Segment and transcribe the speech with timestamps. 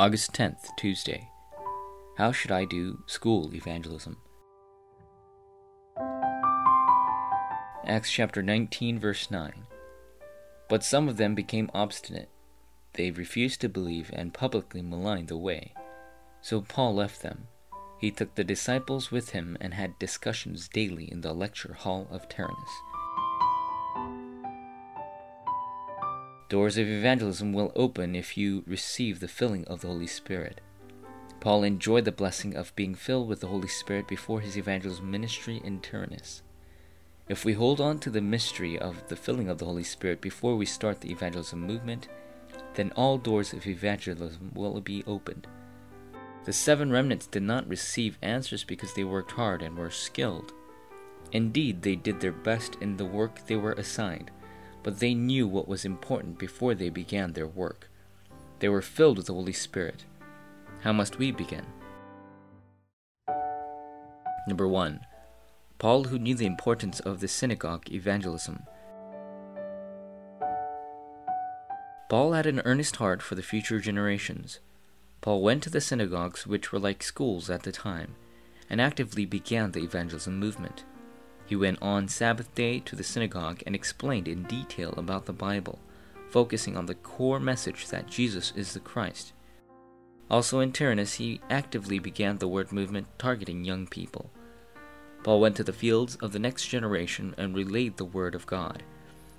[0.00, 1.28] August 10th, Tuesday.
[2.18, 4.16] How should I do school evangelism?
[7.84, 9.66] Acts chapter 19, verse 9.
[10.68, 12.28] But some of them became obstinate.
[12.92, 15.74] They refused to believe and publicly maligned the way.
[16.42, 17.48] So Paul left them.
[17.98, 22.28] He took the disciples with him and had discussions daily in the lecture hall of
[22.28, 22.70] Tyrannus.
[26.48, 30.62] Doors of evangelism will open if you receive the filling of the Holy Spirit.
[31.40, 35.60] Paul enjoyed the blessing of being filled with the Holy Spirit before his evangelism ministry
[35.62, 36.40] in Tyrannus.
[37.28, 40.56] If we hold on to the mystery of the filling of the Holy Spirit before
[40.56, 42.08] we start the evangelism movement,
[42.72, 45.46] then all doors of evangelism will be opened.
[46.46, 50.54] The seven remnants did not receive answers because they worked hard and were skilled.
[51.30, 54.30] Indeed, they did their best in the work they were assigned
[54.82, 57.90] but they knew what was important before they began their work.
[58.60, 60.04] They were filled with the Holy Spirit.
[60.80, 61.66] How must we begin?
[64.46, 65.00] Number 1.
[65.78, 68.62] Paul, who knew the importance of the synagogue evangelism.
[72.08, 74.60] Paul had an earnest heart for the future generations.
[75.20, 78.14] Paul went to the synagogues, which were like schools at the time,
[78.70, 80.84] and actively began the evangelism movement.
[81.48, 85.78] He went on Sabbath day to the synagogue and explained in detail about the Bible,
[86.28, 89.32] focusing on the core message that Jesus is the Christ.
[90.30, 94.30] Also in Tyrannus, he actively began the word movement targeting young people.
[95.24, 98.82] Paul went to the fields of the next generation and relayed the word of God,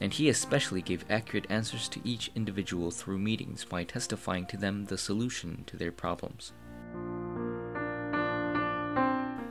[0.00, 4.86] and he especially gave accurate answers to each individual through meetings by testifying to them
[4.86, 6.52] the solution to their problems.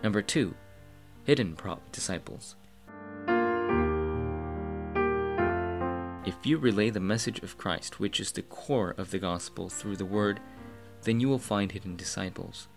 [0.03, 0.53] Number 2
[1.31, 2.57] hidden prop disciples.
[6.25, 9.95] If you relay the message of Christ, which is the core of the gospel, through
[9.95, 10.41] the word,
[11.03, 12.67] then you will find hidden disciples.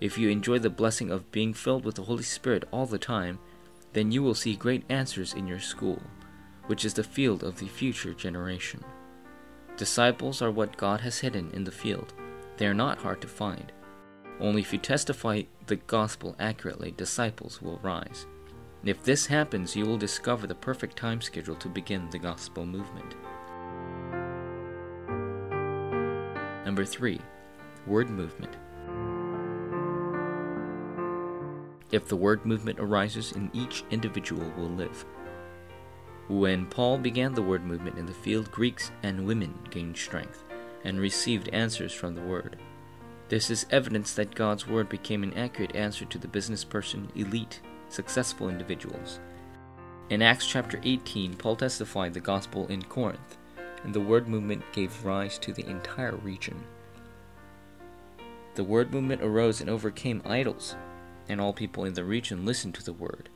[0.00, 3.40] If you enjoy the blessing of being filled with the Holy Spirit all the time,
[3.94, 6.00] then you will see great answers in your school,
[6.68, 8.84] which is the field of the future generation.
[9.76, 12.14] Disciples are what God has hidden in the field.
[12.58, 13.72] They are not hard to find.
[14.40, 18.26] Only if you testify the gospel accurately, disciples will rise.
[18.84, 23.14] if this happens, you will discover the perfect time schedule to begin the gospel movement.
[26.64, 27.20] Number 3.
[27.86, 28.56] Word movement.
[31.92, 35.04] If the word movement arises in each individual will live.
[36.28, 40.44] When Paul began the word movement in the field, Greeks and women gained strength
[40.84, 42.56] and received answers from the word.
[43.32, 47.62] This is evidence that God's Word became an accurate answer to the business person, elite,
[47.88, 49.20] successful individuals.
[50.10, 53.38] In Acts chapter 18, Paul testified the gospel in Corinth,
[53.84, 56.62] and the Word movement gave rise to the entire region.
[58.54, 60.76] The Word movement arose and overcame idols,
[61.26, 63.30] and all people in the region listened to the Word.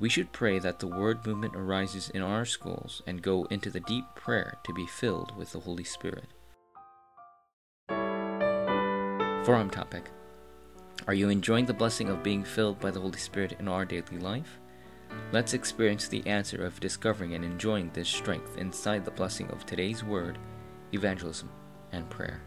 [0.00, 3.78] We should pray that the Word movement arises in our schools and go into the
[3.78, 6.26] deep prayer to be filled with the Holy Spirit.
[9.44, 10.08] Forum topic
[11.08, 14.18] Are you enjoying the blessing of being filled by the Holy Spirit in our daily
[14.18, 14.60] life?
[15.32, 20.04] Let's experience the answer of discovering and enjoying this strength inside the blessing of today's
[20.04, 20.38] word,
[20.94, 21.50] evangelism,
[21.90, 22.40] and prayer.